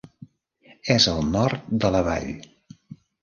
És 0.95 1.05
al 1.11 1.21
nord 1.35 1.69
de 1.83 1.91
la 1.97 2.01
Vall. 2.09 2.31